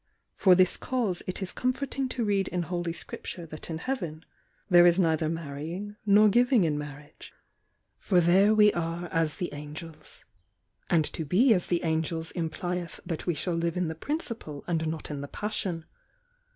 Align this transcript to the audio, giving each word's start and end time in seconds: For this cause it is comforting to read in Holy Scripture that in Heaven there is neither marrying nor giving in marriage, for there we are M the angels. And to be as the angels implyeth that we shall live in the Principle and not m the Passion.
For 0.35 0.55
this 0.55 0.77
cause 0.77 1.21
it 1.27 1.43
is 1.43 1.51
comforting 1.51 2.09
to 2.09 2.25
read 2.25 2.47
in 2.47 2.63
Holy 2.63 2.91
Scripture 2.91 3.45
that 3.45 3.69
in 3.69 3.77
Heaven 3.77 4.23
there 4.67 4.87
is 4.87 4.97
neither 4.99 5.29
marrying 5.29 5.95
nor 6.07 6.27
giving 6.27 6.63
in 6.63 6.75
marriage, 6.75 7.31
for 7.99 8.19
there 8.19 8.55
we 8.55 8.73
are 8.73 9.09
M 9.13 9.29
the 9.37 9.53
angels. 9.53 10.25
And 10.89 11.05
to 11.13 11.23
be 11.23 11.53
as 11.53 11.67
the 11.67 11.83
angels 11.83 12.31
implyeth 12.31 12.99
that 13.05 13.27
we 13.27 13.35
shall 13.35 13.53
live 13.53 13.77
in 13.77 13.89
the 13.89 13.93
Principle 13.93 14.63
and 14.65 14.87
not 14.87 15.11
m 15.11 15.21
the 15.21 15.27
Passion. 15.27 15.85